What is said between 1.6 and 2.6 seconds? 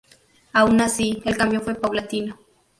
fue paulatino.